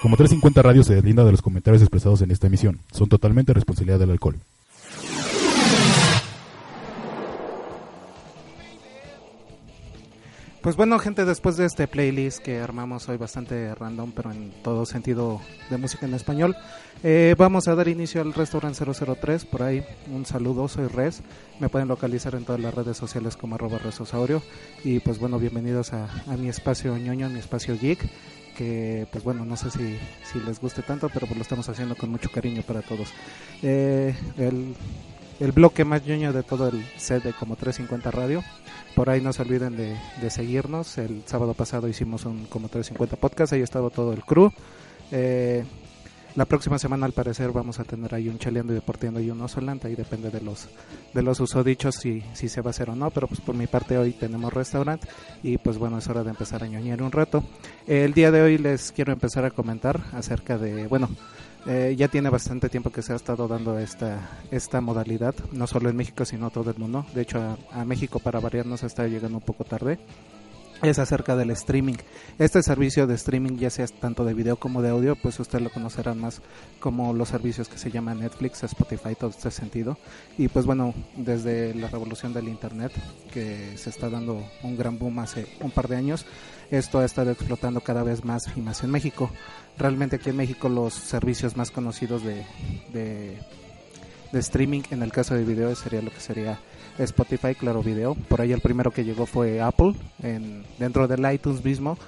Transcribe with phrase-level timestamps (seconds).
[0.00, 2.80] Como 350 Radio se deslinda de los comentarios expresados en esta emisión.
[2.90, 4.36] Son totalmente responsabilidad del alcohol.
[10.62, 14.84] Pues bueno, gente, después de este playlist que armamos hoy bastante random, pero en todo
[14.86, 15.40] sentido
[15.70, 16.56] de música en español,
[17.02, 19.44] eh, vamos a dar inicio al Restaurant 003.
[19.46, 21.22] Por ahí, un saludo, soy Res.
[21.60, 24.42] Me pueden localizar en todas las redes sociales como arroba resosaurio.
[24.82, 28.10] Y pues bueno, bienvenidos a, a mi espacio ñoño, a mi espacio geek.
[28.60, 31.96] Que pues bueno, no sé si, si les guste tanto, pero pues lo estamos haciendo
[31.96, 33.08] con mucho cariño para todos.
[33.62, 34.74] Eh, el,
[35.40, 38.44] el bloque más ñoño de todo el set de como 350 Radio.
[38.94, 40.98] Por ahí no se olviden de, de seguirnos.
[40.98, 44.52] El sábado pasado hicimos un como 350 podcast, ahí ha estado todo el crew.
[45.10, 45.64] Eh,
[46.36, 49.40] la próxima semana al parecer vamos a tener ahí un chaleando y deportiendo y un
[49.40, 50.68] osolante, ahí depende de los
[51.12, 53.66] de los usodichos si, si se va a hacer o no, pero pues por mi
[53.66, 55.08] parte hoy tenemos restaurante
[55.42, 57.42] y pues bueno es hora de empezar a ñoñar un rato.
[57.86, 61.08] El día de hoy les quiero empezar a comentar acerca de, bueno,
[61.66, 65.90] eh, ya tiene bastante tiempo que se ha estado dando esta, esta modalidad, no solo
[65.90, 67.04] en México, sino todo el mundo.
[67.14, 69.98] De hecho, a, México, para variar, nos está llegando un poco tarde.
[70.82, 71.96] Es acerca del streaming.
[72.38, 75.70] Este servicio de streaming, ya sea tanto de video como de audio, pues usted lo
[75.70, 76.40] conocerán más
[76.78, 79.98] como los servicios que se llaman Netflix, Spotify, todo este sentido.
[80.38, 82.92] Y pues bueno, desde la revolución del Internet,
[83.30, 86.24] que se está dando un gran boom hace un par de años,
[86.70, 89.30] esto ha estado explotando cada vez más y más en México
[89.80, 92.44] realmente aquí en México los servicios más conocidos de,
[92.92, 93.38] de,
[94.30, 96.60] de, streaming en el caso de video sería lo que sería
[97.04, 98.14] Spotify, Claro Video.
[98.14, 99.94] Por ahí el primero que llegó fue Apple.
[100.22, 101.98] En, dentro del iTunes mismo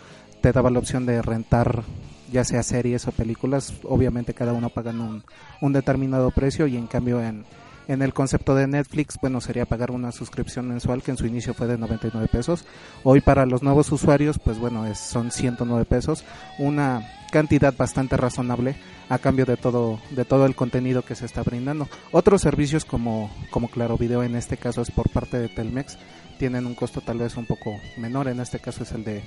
[0.41, 1.83] te daba la opción de rentar
[2.31, 3.75] ya sea series o películas.
[3.85, 5.23] Obviamente cada uno pagan un,
[5.61, 7.45] un determinado precio y en cambio en,
[7.89, 11.55] en el concepto de Netflix, bueno, sería pagar una suscripción mensual que en su inicio
[11.55, 12.65] fue de 99 pesos.
[13.05, 16.25] Hoy para los nuevos usuarios, pues bueno, es, son 109 pesos,
[16.59, 17.03] una
[17.33, 18.77] cantidad bastante razonable
[19.09, 21.89] a cambio de todo de todo el contenido que se está brindando.
[22.13, 25.99] Otros servicios como como Claro Video en este caso es por parte de Telmex
[26.39, 29.23] tienen un costo tal vez un poco menor, en este caso es el de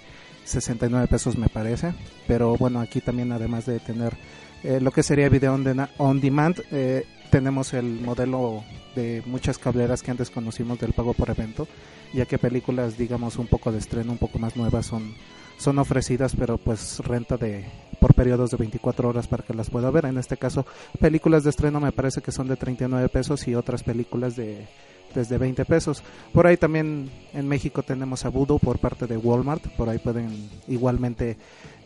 [0.46, 1.94] 69 pesos me parece,
[2.28, 4.16] pero bueno, aquí también además de tener
[4.64, 8.64] eh, lo que sería video on, de, on demand, eh, tenemos el modelo
[8.96, 11.68] de muchas cableras que antes conocimos del pago por evento,
[12.14, 15.16] ya que películas, digamos, un poco de estreno, un poco más nuevas son,
[15.58, 17.66] son ofrecidas, pero pues renta de
[18.00, 20.06] por periodos de 24 horas para que las pueda ver.
[20.06, 20.66] En este caso,
[21.00, 24.68] películas de estreno me parece que son de 39 pesos y otras películas de
[25.16, 26.04] desde 20 pesos.
[26.34, 30.50] Por ahí también en México tenemos a Voodoo por parte de Walmart, por ahí pueden
[30.68, 31.38] igualmente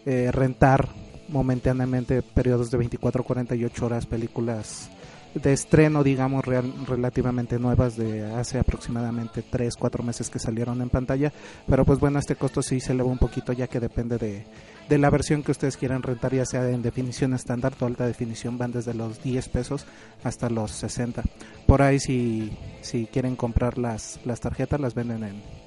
[0.06, 0.90] eh, rentar
[1.30, 4.90] momentáneamente periodos de 24 48 horas películas
[5.34, 10.90] de estreno, digamos, real, relativamente nuevas de hace aproximadamente 3, 4 meses que salieron en
[10.90, 11.31] pantalla.
[11.67, 14.45] Pero pues bueno, este costo sí se eleva un poquito ya que depende de,
[14.88, 18.57] de la versión que ustedes quieran rentar, ya sea en definición estándar o alta definición,
[18.57, 19.85] van desde los 10 pesos
[20.23, 21.23] hasta los 60.
[21.68, 22.51] Por ahí si,
[22.81, 25.59] si quieren comprar las, las tarjetas, las venden en,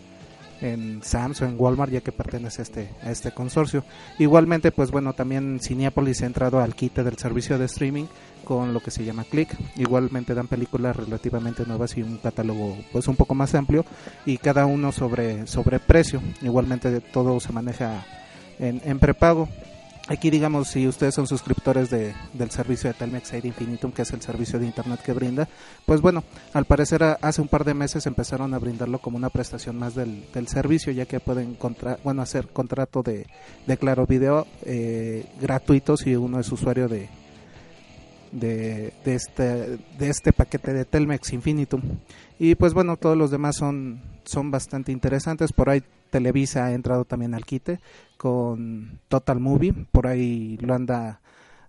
[0.63, 3.85] en Sam's o en Walmart ya que pertenece a este, a este consorcio.
[4.19, 8.07] Igualmente, pues bueno, también Cinepolis ha entrado al quite del servicio de streaming
[8.45, 9.55] con lo que se llama Click.
[9.77, 13.85] Igualmente dan películas relativamente nuevas y un catálogo pues un poco más amplio
[14.25, 16.23] y cada uno sobre, sobre precio.
[16.41, 18.07] Igualmente todo se maneja
[18.59, 19.49] en, en prepago.
[20.13, 24.13] Aquí digamos si ustedes son suscriptores de, del servicio de Telmex Air Infinitum, que es
[24.13, 25.49] el servicio de internet que brinda,
[25.87, 29.79] pues bueno, al parecer hace un par de meses empezaron a brindarlo como una prestación
[29.79, 33.27] más del, del servicio, ya que pueden contra, bueno hacer contrato de,
[33.67, 37.09] de Claro Video eh, gratuito si uno es usuario de,
[38.33, 39.45] de, de, este,
[39.99, 41.83] de este paquete de Telmex Infinitum.
[42.39, 45.53] Y pues bueno, todos los demás son, son bastante interesantes.
[45.53, 47.81] Por ahí Televisa ha entrado también al quite
[48.17, 49.75] con Total Movie.
[49.93, 51.21] Por ahí lo anda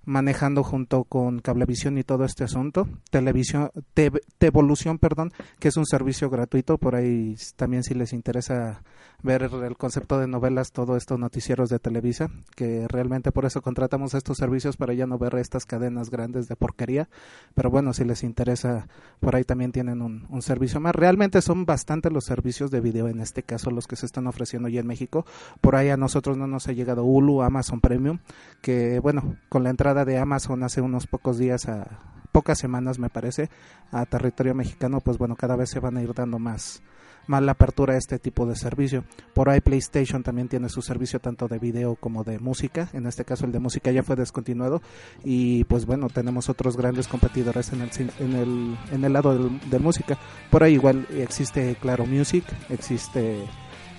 [0.05, 2.87] manejando junto con Cablevisión y todo este asunto.
[3.09, 6.77] Televisión, te, Evolución, perdón, que es un servicio gratuito.
[6.77, 8.83] Por ahí también si les interesa
[9.23, 14.13] ver el concepto de novelas, todo estos noticieros de Televisa, que realmente por eso contratamos
[14.13, 17.07] estos servicios para ya no ver estas cadenas grandes de porquería.
[17.55, 18.87] Pero bueno, si les interesa,
[19.21, 20.93] por ahí también tienen un, un servicio más.
[20.93, 24.67] Realmente son bastante los servicios de video, en este caso los que se están ofreciendo
[24.67, 25.25] ya en México.
[25.61, 28.19] Por ahí a nosotros no nos ha llegado Hulu, Amazon Premium,
[28.61, 31.99] que bueno, con la entrada de Amazon hace unos pocos días a
[32.31, 33.49] pocas semanas me parece
[33.91, 36.81] a territorio mexicano pues bueno cada vez se van a ir dando más
[37.27, 39.03] más la apertura a este tipo de servicio.
[39.33, 42.89] Por ahí PlayStation también tiene su servicio tanto de video como de música.
[42.93, 44.81] En este caso el de música ya fue descontinuado.
[45.23, 49.59] Y pues bueno tenemos otros grandes competidores en el en el, en el lado de,
[49.69, 50.17] de música.
[50.49, 53.45] Por ahí igual existe Claro Music existe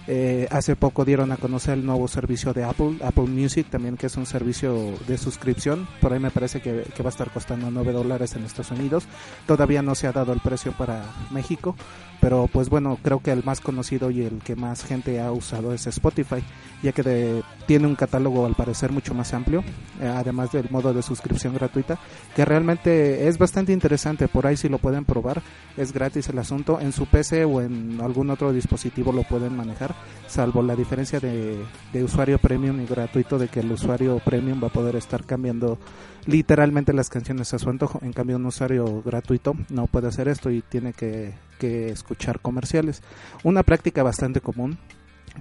[0.07, 4.07] Eh, hace poco dieron a conocer el nuevo servicio de Apple, Apple Music también, que
[4.07, 5.89] es un servicio de suscripción.
[6.01, 9.07] Por ahí me parece que, va a estar costando 9 dólares en Estados Unidos.
[9.47, 11.75] Todavía no se ha dado el precio para México,
[12.21, 15.73] pero pues bueno, creo que el más conocido y el que más gente ha usado
[15.73, 16.43] es Spotify,
[16.83, 19.65] ya que de, tiene un catálogo al parecer mucho más amplio,
[20.01, 21.99] eh, además del modo de suscripción gratuita,
[22.37, 24.29] que realmente es bastante interesante.
[24.29, 25.43] Por ahí si lo pueden probar,
[25.77, 26.79] es gratis el asunto.
[26.81, 29.94] En su PC o en algún otro dispositivo lo pueden manejar
[30.27, 31.65] salvo la diferencia de,
[32.03, 35.79] usuario premium y gratuito de que el usuario premium va a poder estar cambiando
[36.27, 38.01] literalmente las canciones a su antojo.
[38.03, 43.03] En cambio, un usuario gratuito no puede hacer esto y tiene que, escuchar comerciales.
[43.43, 44.77] Una práctica bastante común.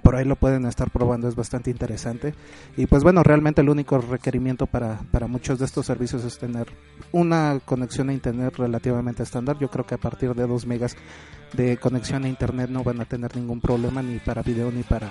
[0.02, 2.34] Por ahí lo pueden estar probando, es bastante interesante.
[2.76, 6.66] Y pues bueno, realmente el único requerimiento para, para muchos de estos servicios es tener
[7.12, 9.56] una conexión a internet relativamente estándar.
[9.58, 10.96] Yo creo que a partir de 2 megas
[11.56, 15.10] de conexión a internet no van a tener ningún problema ni para video ni para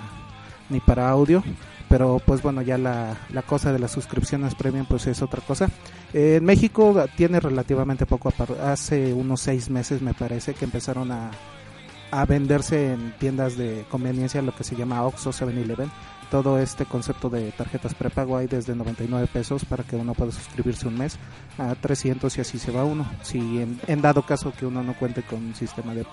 [0.70, 1.42] ni para audio
[1.88, 5.68] pero pues bueno ya la, la cosa de las suscripciones premium pues es otra cosa
[6.12, 8.32] en México tiene relativamente poco
[8.62, 11.30] hace unos seis meses me parece que empezaron a,
[12.20, 15.90] a venderse en tiendas de conveniencia lo que se llama Oxxo 7-Eleven
[16.34, 20.88] todo este concepto de tarjetas prepago hay desde 99 pesos para que uno pueda suscribirse
[20.88, 21.16] un mes
[21.58, 23.08] a 300 y así se va uno.
[23.22, 23.38] Si
[23.86, 26.04] en, dado caso que uno no cuente con un sistema de,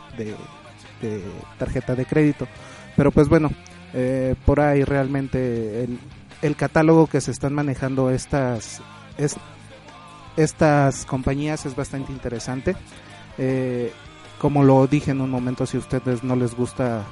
[1.57, 2.47] tarjeta de crédito.
[2.95, 3.49] Pero pues bueno,
[3.95, 5.87] eh, por ahí realmente
[6.41, 8.79] el, catálogo que se están manejando estas,
[10.37, 12.75] estas compañías es bastante interesante.
[13.39, 13.91] Eh,
[14.41, 17.05] como lo dije en un momento, si a ustedes no les gusta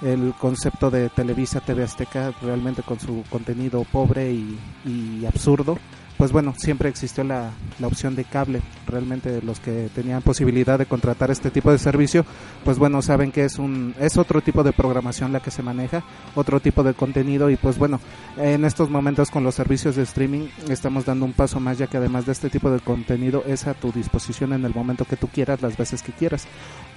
[0.00, 5.78] el concepto de Televisa TV Azteca realmente con su contenido pobre y, absurdo
[6.22, 8.62] pues bueno, siempre existió la, la, opción de cable.
[8.86, 12.24] Realmente los que tenían posibilidad de contratar este tipo de servicio,
[12.64, 16.04] pues bueno, saben que es un es otro tipo de programación la que se maneja,
[16.36, 17.98] otro tipo de contenido y pues bueno,
[18.36, 21.96] en estos momentos con los servicios de streaming estamos dando un paso más ya que
[21.96, 25.26] además de este tipo de contenido es a tu disposición en el momento que tú
[25.26, 26.46] quieras, las veces que quieras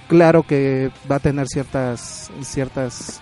[0.06, 3.20] claro que va a tener ciertas ciertas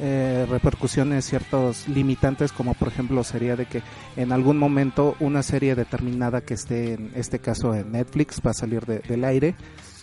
[0.00, 3.82] eh, repercusiones, ciertos limitantes, como por ejemplo sería de que
[4.16, 8.54] en algún momento una serie determinada que esté en este caso en Netflix va a
[8.54, 9.54] salir del aire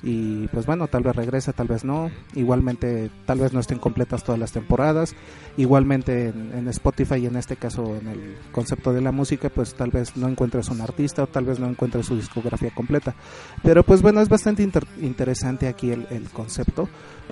[0.04, 2.12] y pues bueno, tal vez regrese, tal vez no.
[2.34, 5.16] Igualmente, tal vez no estén completas todas las temporadas.
[5.58, 9.92] Igualmente en, Spotify y en este caso en el concepto de la música, pues tal
[9.92, 13.16] vez no encuentres un artista o tal vez no encuentres su discografía completa.
[13.64, 14.64] Pero pues bueno, es bastante
[15.02, 16.90] interesante aquí el, el concepto.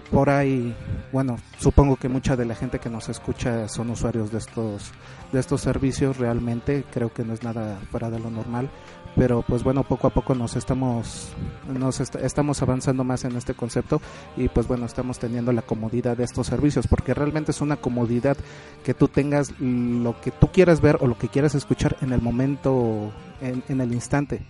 [0.10, 0.76] Por ahí,
[1.12, 4.92] bueno, supongo que mucha de la gente que nos escucha son usuarios de estos
[5.32, 8.70] de estos servicios realmente creo que no es nada fuera de lo normal
[9.16, 11.32] pero pues bueno poco a poco nos estamos
[11.68, 14.02] nos estamos avanzando más en este concepto
[14.38, 18.38] y pues bueno estamos teniendo la comodidad de estos servicios porque realmente es una comodidad
[18.84, 22.22] que tú tengas lo que tú quieras ver o lo que quieras escuchar en el
[22.22, 23.12] momento
[23.42, 24.42] en, en el instante.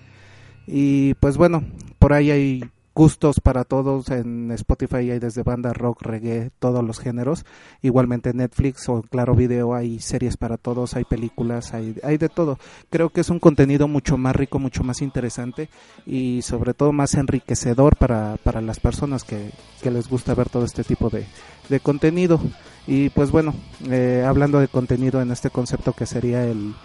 [0.66, 1.64] Y pues bueno
[2.00, 2.64] por ahí hay
[2.94, 4.10] gustos para todos.
[4.10, 7.46] En Spotify hay desde banda rock, reggae, todos los géneros.
[7.82, 12.30] Igualmente en Netflix o Claro Video hay series para todos, hay películas, hay, hay de
[12.30, 12.60] todo.
[12.90, 15.70] Creo que es un contenido mucho más rico, mucho más interesante
[16.06, 19.52] y sobre todo más enriquecedor para, para las personas que,
[19.82, 21.26] que les gusta ver todo este tipo de,
[21.70, 22.40] de contenido.
[22.86, 23.54] Y pues bueno,
[23.90, 26.76] eh, hablando de contenido en este concepto que sería el,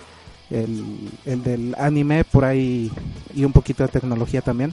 [0.51, 2.91] el, el del anime por ahí
[3.35, 4.73] y un poquito de tecnología también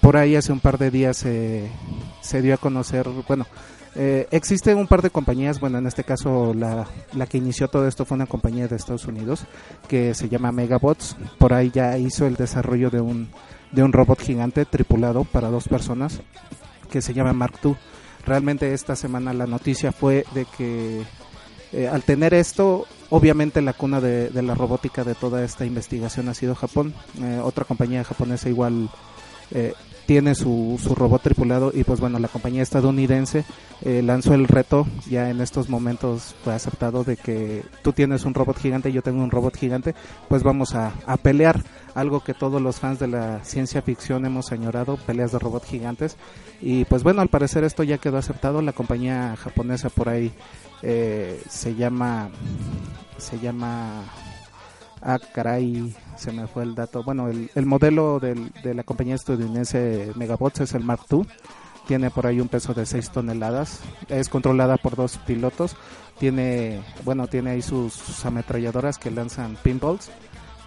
[0.00, 3.46] por ahí hace un par de días se dio a conocer, bueno,
[4.00, 7.88] eh, existe un par de compañías, bueno, en este caso la, la, que inició todo
[7.88, 9.44] esto fue una compañía de Estados Unidos
[9.88, 11.16] que se llama Megabots.
[11.38, 13.28] Por ahí ya hizo el desarrollo de un,
[13.72, 16.20] de un robot gigante tripulado para dos personas
[16.90, 17.74] que se llama Mark II.
[18.24, 21.02] Realmente esta semana la noticia fue de que
[21.72, 26.34] eh, al tener esto, obviamente la cuna de, la robótica de toda esta investigación ha
[26.34, 26.94] sido Japón.
[27.20, 28.90] Eh, otra compañía japonesa igual
[29.50, 29.72] eh,
[30.08, 33.44] tiene su, su, robot tripulado y pues bueno, la compañía estadounidense
[33.82, 38.32] eh, lanzó el reto, ya en estos momentos fue aceptado de que tú tienes un
[38.32, 39.94] robot gigante yo tengo un robot gigante,
[40.30, 41.62] pues vamos a, a pelear,
[41.94, 46.16] algo que todos los fans de la ciencia ficción hemos añorado, peleas de robot gigantes.
[46.62, 50.32] Y pues bueno, al parecer esto ya quedó aceptado, la compañía japonesa por ahí
[50.80, 52.30] eh, se llama,
[53.18, 54.04] se llama
[55.02, 57.02] Ah, caray, se me fue el dato.
[57.02, 61.26] Bueno, el, el modelo del, de la compañía estadounidense Megabots es el Mark II.
[61.88, 63.80] Tiene por ahí un peso de 6 toneladas.
[64.08, 65.74] Es controlada por dos pilotos.
[66.18, 70.10] Tiene, bueno, tiene ahí sus, ametralladoras que lanzan pinballs.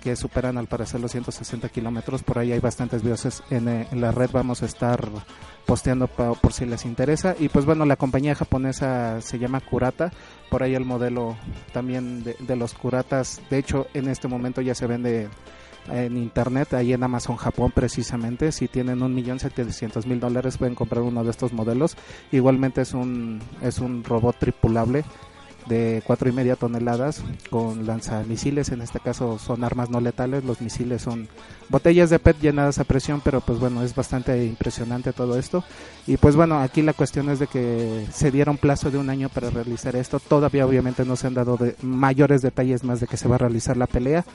[0.02, 2.24] que superan al parecer los 160 kilómetros.
[2.24, 4.32] Por ahí hay bastantes videos en, eh, en, la red.
[4.32, 5.08] Vamos a estar
[5.68, 7.36] posteando por si les interesa.
[7.38, 10.12] Y pues bueno, la compañía japonesa se llama Kurata.
[10.52, 11.38] Por ahí el modelo
[11.72, 13.42] también de, los Kuratas.
[13.50, 15.30] De hecho, en este momento ya se vende
[15.90, 20.76] en internet, ahí en Amazon Japón precisamente, si tienen un millón setecientos mil dólares pueden
[20.76, 21.96] comprar uno de estos modelos.
[22.34, 25.06] Igualmente es un, es un robot tripulable
[25.68, 30.62] de cuatro y media toneladas con lanzamisiles en este caso son armas no letales los
[30.62, 31.28] misiles son
[31.70, 35.64] botellas de PET llenadas a presión pero pues bueno es bastante impresionante todo esto.
[36.08, 39.30] Y pues bueno aquí la cuestión es de que se dieron plazo de un año
[39.30, 40.20] para realizar esto.
[40.20, 43.78] Todavía obviamente no se han dado mayores detalles más de que se va a realizar
[43.78, 44.26] la pelea.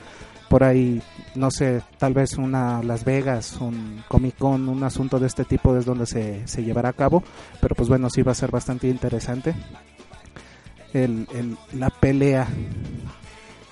[0.49, 1.01] Por ahí,
[1.35, 5.75] no sé, tal vez una Las Vegas, un Comic Con, un asunto de este tipo
[5.75, 7.21] es donde se, se llevará a cabo,
[7.59, 9.53] pero pues bueno, sí va a ser bastante interesante
[11.03, 12.47] el, la pelea.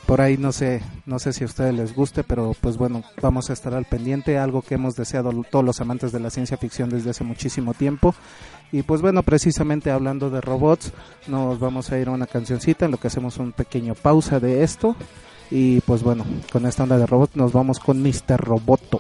[0.06, 3.50] Por ahí no sé, no sé si a ustedes les guste, pero pues bueno, vamos
[3.50, 6.90] a estar al pendiente, algo que hemos deseado todos los amantes de la ciencia ficción
[6.90, 8.14] desde hace muchísimo tiempo.
[8.72, 10.94] Y pues bueno, precisamente hablando de robots,
[11.28, 14.64] nos vamos a ir a una cancioncita en lo que hacemos un pequeño pausa de
[14.64, 14.96] esto
[15.52, 18.38] y pues bueno, con esta onda de robot nos vamos con Mr.
[18.38, 19.00] Roboto.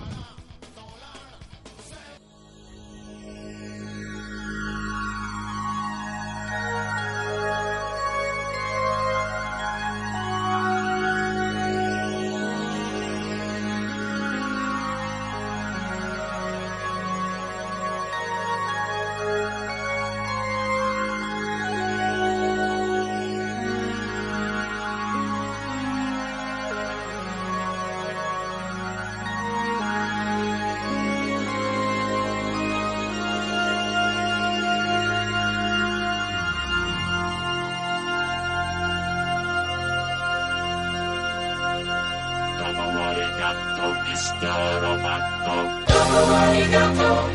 [46.46, 47.35] arigato.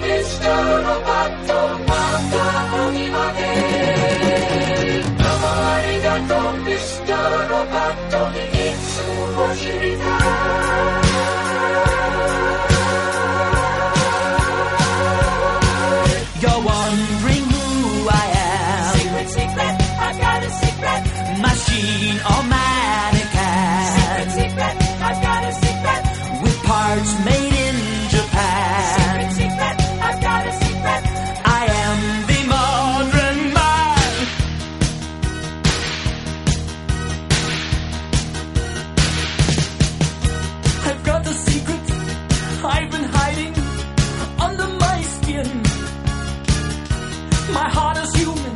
[47.61, 48.55] My heart is human,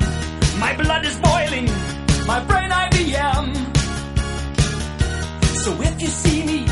[0.58, 1.66] my blood is boiling,
[2.26, 3.46] my brain IBM.
[5.62, 6.64] So if you see me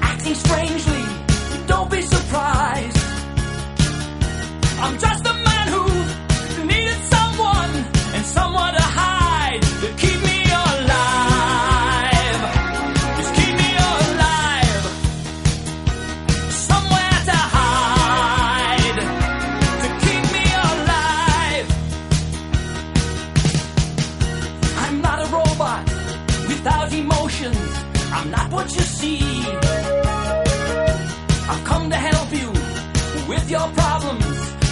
[0.00, 1.04] acting strangely,
[1.66, 2.98] don't be surprised.
[4.82, 5.07] I'm just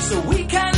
[0.08, 0.75] Mr.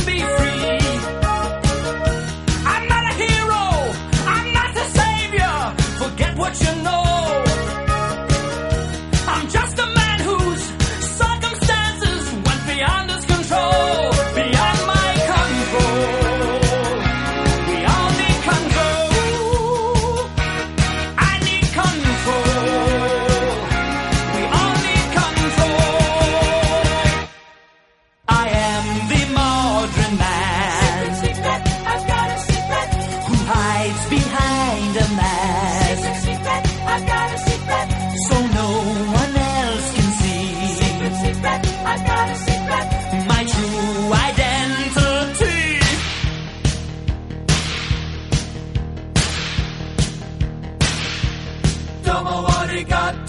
[52.19, 53.28] Roboto, domo arigato, Mr.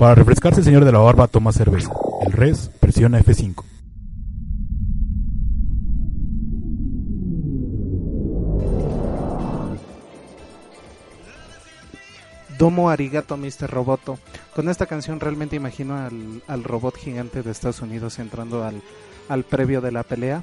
[0.00, 1.92] Para refrescarse el señor de la barba toma cerveza.
[2.24, 3.62] El res presiona F5.
[12.56, 13.68] Domo Arigato Mr.
[13.68, 14.18] Roboto.
[14.56, 18.80] Con esta canción realmente imagino al, al robot gigante de Estados Unidos entrando al,
[19.28, 20.42] al previo de la pelea.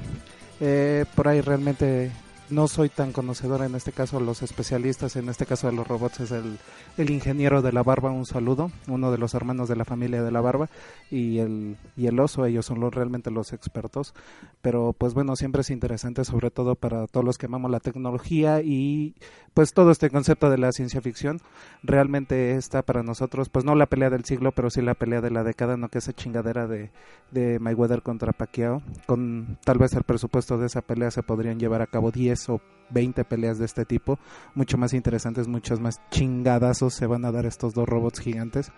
[0.60, 2.12] Eh, por ahí realmente
[2.49, 6.21] no soy tan conocedor en este caso, los especialistas en este caso de los robots
[6.21, 6.57] es el,
[6.97, 10.31] el ingeniero de la barba, un saludo, uno de los hermanos de la familia de
[10.31, 10.69] la barba
[11.12, 14.13] y el, y el oso, ellos son los, realmente los expertos,
[14.62, 18.62] pero pues bueno, siempre es interesante sobre todo para todos los que amamos la tecnología
[18.62, 19.15] y
[19.53, 21.41] pues todo este concepto de la ciencia ficción,
[21.83, 25.31] realmente está para nosotros, pues no la pelea del siglo, pero sí la pelea de
[25.31, 26.91] la década, no que esa chingadera de,
[27.31, 31.81] de Mayweather contra Pacquiao, con tal vez el presupuesto de esa pelea se podrían llevar
[31.81, 34.19] a cabo 10 o 20 peleas de este tipo,
[34.56, 38.71] mucho más interesantes, muchos más chingadazos se van a dar estos dos robots gigantes.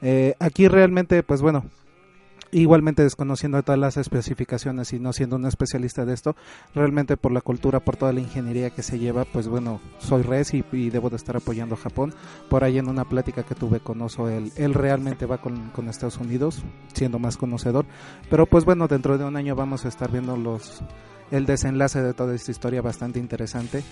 [0.00, 1.64] Eh, aquí realmente, pues bueno,
[2.52, 6.36] igualmente desconociendo todas las especificaciones y no siendo un especialista de esto,
[6.74, 10.52] realmente por la cultura, por toda la ingeniería que se lleva, pues bueno, soy res
[10.54, 12.14] y, y debo de estar apoyando a Japón.
[12.50, 15.88] Por ahí en una plática que tuve con Oso, él, él realmente va con, con
[15.88, 17.86] Estados Unidos, siendo más conocedor,
[18.28, 20.82] pero pues bueno, dentro de un año vamos a estar viendo los
[21.32, 23.82] el desenlace de toda esta historia bastante interesante.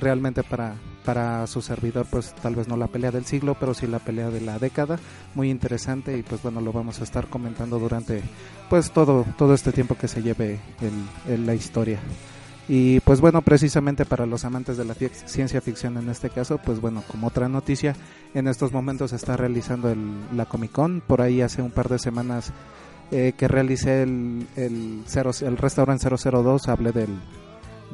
[0.00, 3.86] Realmente para, para su servidor pues tal vez no la pelea del siglo pero sí
[3.86, 4.98] la pelea de la década.
[5.34, 8.22] Muy interesante y pues bueno lo vamos a estar comentando durante
[8.68, 10.60] pues todo todo este tiempo que se lleve
[11.26, 12.00] en la historia.
[12.68, 16.80] Y pues bueno precisamente para los amantes de la ciencia ficción en este caso pues
[16.80, 17.94] bueno como otra noticia
[18.34, 19.98] en estos momentos se está realizando el,
[20.36, 22.52] la Comic Con por ahí hace un par de semanas
[23.12, 27.10] eh, que realicé el, el, cero, el restaurante 002 hablé del,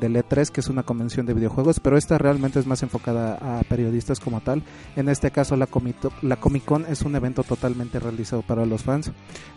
[0.01, 3.63] del E3 que es una convención de videojuegos pero esta realmente es más enfocada a
[3.65, 4.63] periodistas como tal.
[4.97, 8.85] En este caso la, Comito- la Comic Con es un evento totalmente realizado para los
[8.85, 9.11] fans.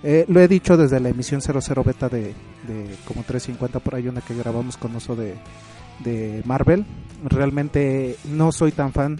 [0.04, 2.34] Eh, lo he dicho desde la emisión 00 beta de,
[2.68, 5.36] de como 350 por ahí una que grabamos con uso de,
[6.04, 6.86] de Marvel.
[7.24, 9.20] Realmente no soy tan fan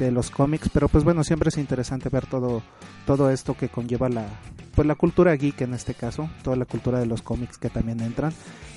[0.00, 2.60] de los cómics pero pues bueno siempre es interesante ver todo
[3.06, 4.26] todo esto que conlleva la
[4.76, 8.00] pues la cultura geek en este caso toda la cultura de los cómics que también
[8.00, 8.32] entran.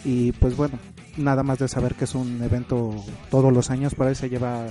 [0.06, 0.80] Y pues bueno
[1.18, 2.96] nada más de saber que es un evento
[3.30, 4.66] todos los años por ahí se lleva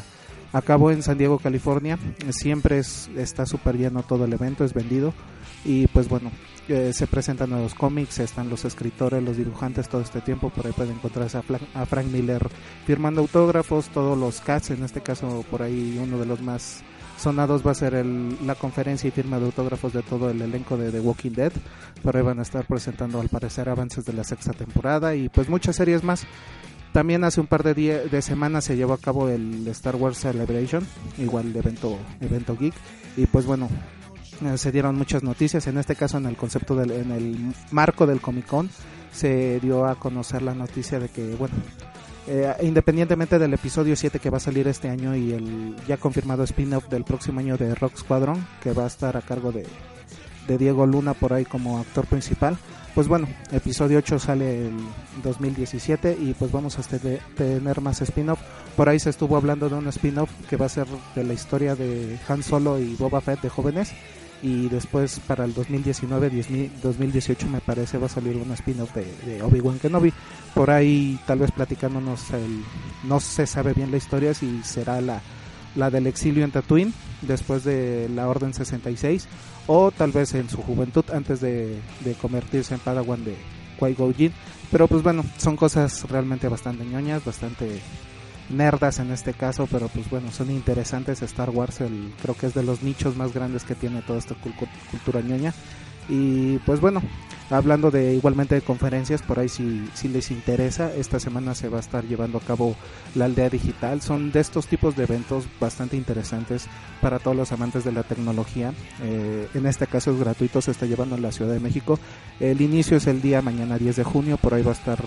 [0.50, 1.98] a cabo en San Diego California.
[2.30, 5.12] Siempre es, está súper lleno todo el evento es vendido.
[5.64, 6.32] Y pues bueno
[6.68, 10.48] eh, se presentan nuevos cómics están los escritores los dibujantes todo este tiempo.
[10.48, 12.48] Por ahí pueden encontrarse a, Frank Miller
[12.86, 16.82] firmando autógrafos todos los cats en este caso por ahí uno de los más
[17.18, 20.76] sonados va a ser el- la conferencia y firma de autógrafos de todo el elenco
[20.76, 21.52] de The Walking Dead.
[22.02, 25.48] Por ahí van a estar presentando al parecer avances de la sexta temporada y pues
[25.48, 26.24] muchas series más.
[26.92, 30.86] También hace un par de, de semanas se llevó a cabo el Star Wars Celebration,
[31.18, 32.72] igual evento, evento geek.
[33.16, 33.68] Y pues bueno,
[34.44, 35.66] eh, se dieron muchas noticias.
[35.66, 38.70] En este caso, en el concepto del, en el marco del Comic Con,
[39.12, 41.54] se dio a conocer la noticia de que, bueno,
[42.30, 46.44] eh, independientemente del episodio 7 que va a salir este año y el ya confirmado
[46.44, 49.66] spin-off del próximo año de Rock Squadron, que va a estar a cargo de,
[50.58, 52.56] Diego Luna por ahí como actor principal.
[52.94, 54.76] Pues bueno, episodio 8 sale el
[55.22, 58.40] 2017 y pues vamos a este- tener más spin-off.
[58.76, 61.74] Por ahí se estuvo hablando de un spin-off que va a ser de la historia
[61.74, 63.92] de Han Solo y Boba Fett de jóvenes.
[64.42, 69.42] Y después para el 2019, 10 2018 me parece va a salir un spin-off de,
[69.42, 70.12] Obi-Wan Kenobi.
[70.54, 72.62] Por ahí tal vez platicándonos el...
[73.04, 75.20] No se sabe bien la historia si será la,
[75.74, 79.26] la del exilio en Tatooine después de la Orden 66
[79.66, 83.36] o tal vez en su juventud antes de, de convertirse en Padawan de
[83.80, 84.32] Qui-Gon Jinn.
[84.70, 87.80] Pero pues bueno, son cosas realmente bastante ñoñas, bastante
[88.50, 91.22] nerdas en este caso, pero pues bueno, son interesantes.
[91.22, 94.34] Star Wars el, creo que es de los nichos más grandes que tiene toda esta
[94.34, 95.52] cul- cultura ñoña.
[96.10, 97.02] Y pues bueno,
[97.50, 101.76] hablando de igualmente de conferencias, por ahí si, si les interesa, esta semana se va
[101.76, 102.74] a estar llevando a cabo
[103.14, 104.00] la aldea digital.
[104.00, 106.66] Son de estos tipos de eventos bastante interesantes
[107.02, 108.72] para todos los amantes de la tecnología.
[109.02, 111.98] Eh, en este caso es gratuito, se está llevando en la Ciudad de México.
[112.40, 114.98] El inicio es el día mañana 10 de junio, por ahí va a estar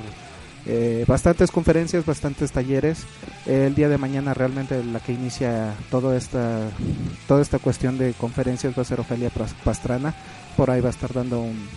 [0.65, 3.05] eh, bastantes conferencias, bastantes talleres.
[3.45, 6.69] El día de mañana realmente la que inicia toda esta,
[7.27, 9.31] toda esta cuestión de conferencias va a ser Ofelia
[9.63, 10.13] Pastrana.
[10.55, 11.67] Por ahí va a estar dando un,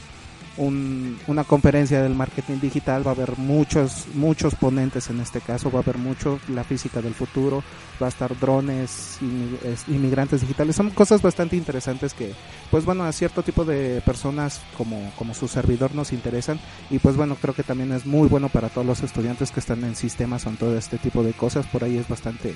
[0.56, 3.06] un- una conferencia del marketing digital.
[3.06, 5.70] Va a haber muchos, muchos ponentes en este caso.
[5.70, 7.62] Va a haber mucho la física del futuro.
[8.02, 10.76] Va a estar drones, inmi- es- inmigrantes digitales.
[10.76, 12.32] Son cosas bastante interesantes que,
[12.70, 16.58] pues bueno, a cierto tipo de personas como, como su servidor nos interesan
[16.90, 19.84] y pues bueno creo que también es muy bueno para todos los estudiantes que están
[19.84, 22.54] en sistemas o en todo este tipo de cosas por ahí es bastante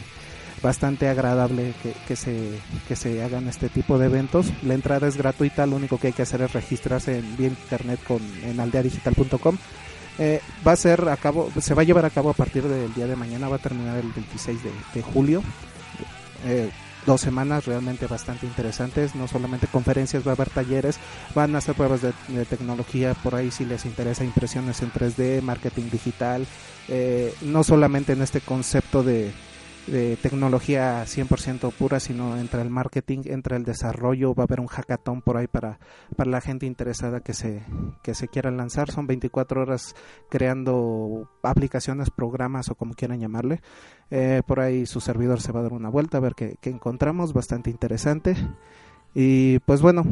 [0.62, 4.52] bastante agradable que, que se que se hagan este tipo de eventos.
[4.62, 8.00] La entrada es gratuita lo único que hay que hacer es registrarse en vía internet
[8.06, 9.56] con en aldeadigital.com
[10.18, 12.92] eh, va a ser a cabo se va a llevar a cabo a partir del
[12.92, 15.42] día de mañana va a terminar el 26 de, de julio.
[16.44, 16.70] Eh,
[17.06, 20.98] dos semanas realmente bastante interesantes, no solamente conferencias, va a haber talleres,
[21.34, 25.88] van a hacer pruebas de, tecnología, por ahí si les interesa impresiones en 3D, marketing
[25.90, 26.46] digital,
[26.88, 29.32] eh, no solamente en este concepto de,
[29.90, 34.66] de tecnología 100% pura, sino entre el marketing, entre el desarrollo, va a haber un
[34.66, 35.78] hackathon por ahí para,
[36.16, 37.62] para la gente interesada que se,
[38.02, 39.94] que se quiera lanzar, son 24 horas
[40.28, 43.60] creando aplicaciones, programas o como quieran llamarle,
[44.10, 46.70] eh, por ahí su servidor se va a dar una vuelta a ver qué, qué
[46.70, 48.36] encontramos, bastante interesante.
[49.14, 50.04] Y pues bueno,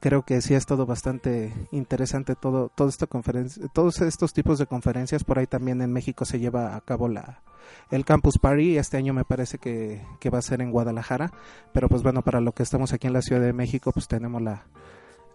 [0.00, 4.66] creo que sí ha estado bastante interesante todo, todo esta conferencia, todos estos tipos de
[4.66, 5.24] conferencias.
[5.24, 7.42] Por ahí también en México se lleva a cabo la
[7.90, 8.78] el Campus Party.
[8.78, 11.32] Este año me parece que, que va a ser en Guadalajara.
[11.72, 14.42] Pero pues bueno, para lo que estamos aquí en la Ciudad de México, pues tenemos
[14.42, 14.66] la,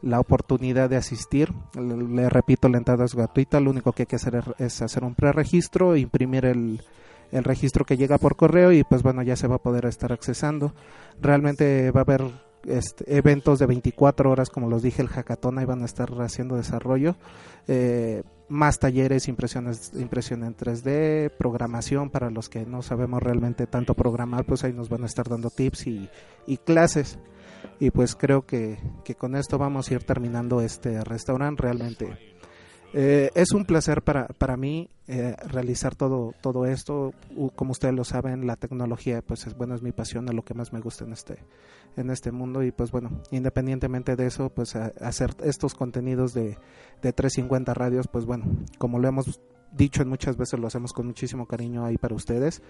[0.02, 1.54] la oportunidad de asistir.
[1.76, 3.60] Le, le repito, la entrada es gratuita.
[3.60, 6.82] Lo único que hay que hacer es, hacer un preregistro, imprimir el,
[7.32, 10.12] el registro que llega por correo y pues bueno, ya se va a poder estar
[10.12, 10.74] accesando.
[11.22, 15.66] Realmente va a haber este, eventos de 24 horas, como los dije, el hackathon, ahí
[15.66, 17.16] van a estar haciendo desarrollo.
[17.68, 23.94] Eh, más talleres, impresiones, impresión en 3D, programación para los que no sabemos realmente tanto
[23.94, 26.10] programar, pues ahí nos van a estar dando tips y,
[26.46, 27.18] y clases.
[27.80, 31.64] Y pues creo que, que con esto vamos a ir terminando este restaurante.
[31.64, 32.18] Realmente
[32.94, 37.14] eh, es un placer para, para mí eh, realizar todo, todo esto.
[37.56, 40.54] Como ustedes lo saben, la tecnología pues es, bueno, es mi pasión, es lo que
[40.54, 41.38] más me gusta en este,
[41.98, 42.64] en este mundo.
[42.64, 46.58] Y pues bueno, independientemente de eso, pues hacer estos contenidos de,
[47.02, 48.46] de 350 radios, pues bueno,
[48.78, 49.40] como lo hemos
[49.72, 52.62] dicho en muchas veces, lo hacemos con muchísimo cariño ahí para ustedes.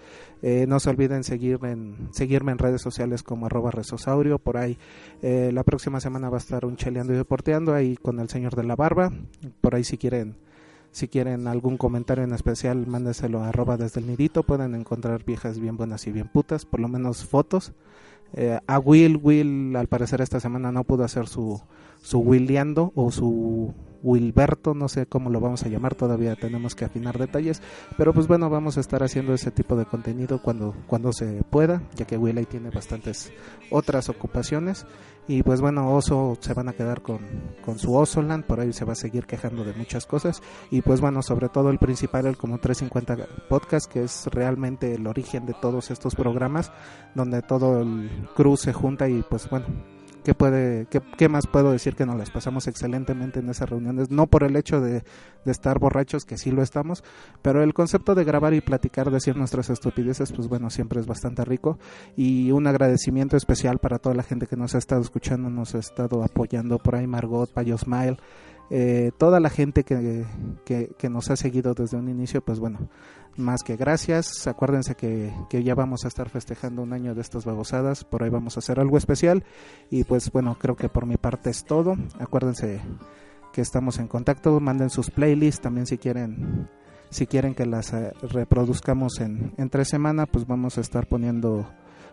[0.42, 4.38] Eh, no se olviden en, seguirme en redes sociales como arroba resosaurio.
[4.38, 4.78] Por ahí
[5.22, 8.56] eh, la próxima semana va a estar un cheleando y deporteando ahí con el señor
[8.56, 9.12] de la barba.
[9.60, 10.36] Por ahí si quieren
[10.92, 14.42] si quieren algún comentario en especial, mándeselo a arroba desde el nidito.
[14.42, 17.72] Pueden encontrar viejas bien buenas y bien putas, por lo menos fotos.
[18.34, 21.60] Eh, a Will, Will al parecer esta semana no pudo hacer su,
[22.02, 26.84] su Williando o su Wilberto, no sé cómo lo vamos a llamar, todavía tenemos que
[26.84, 27.62] afinar detalles,
[27.96, 31.82] pero pues bueno, vamos a estar haciendo ese tipo de contenido cuando, cuando se pueda,
[31.94, 33.32] ya que Will ahí tiene bastantes
[33.70, 34.86] otras ocupaciones
[35.28, 37.20] y pues bueno, Oso se van a quedar con,
[37.64, 40.42] con su Osoland, por ahí se va a seguir quejando de muchas cosas.
[40.70, 45.06] Y pues bueno, sobre todo el principal, el como 350 podcast, que es realmente el
[45.06, 46.72] origen de todos estos programas,
[47.14, 49.66] donde todo el crew se junta y pues bueno,
[50.24, 54.10] ¿qué, puede, qué, más puedo decir que nos las pasamos excelentemente en esas reuniones?
[54.10, 55.02] No por el hecho de,
[55.44, 57.04] de estar borrachos, que sí lo estamos,
[57.42, 61.44] pero el concepto de grabar y platicar, decir nuestras estupideces, pues bueno, siempre es bastante
[61.44, 61.78] rico
[62.16, 65.78] y un agradecimiento especial para toda la gente que nos ha estado escuchando, nos ha
[65.78, 68.18] estado apoyando por ahí, Margot, Payo Smile,
[68.74, 70.24] eh, toda la gente que,
[70.64, 72.88] que, que nos ha seguido desde un inicio, pues bueno,
[73.36, 74.46] más que gracias.
[74.46, 78.04] Acuérdense que, que ya vamos a estar festejando un año de estas babosadas.
[78.04, 79.44] Por ahí vamos a hacer algo especial.
[79.90, 81.96] Y pues bueno, creo que por mi parte es todo.
[82.18, 82.80] Acuérdense
[83.52, 84.58] que estamos en contacto.
[84.58, 86.70] Manden sus playlists también si quieren.
[87.10, 91.68] Si quieren que las eh, reproduzcamos en, en tres semanas, pues vamos a estar poniendo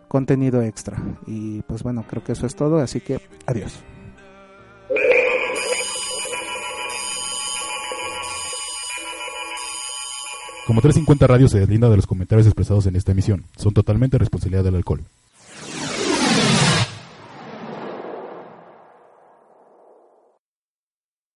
[0.10, 1.02] contenido extra.
[1.26, 2.80] Y pues bueno, creo que eso es todo.
[2.80, 3.82] Así que adiós.
[10.70, 13.44] Como 350 Radio se deslinda de los comentarios expresados en esta emisión.
[13.58, 15.02] Son totalmente responsabilidad del alcohol.